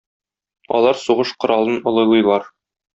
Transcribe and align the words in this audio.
Алар 0.79 0.97
сугыш 1.03 1.29
коралын 1.39 1.77
олылыйлар. 1.93 2.43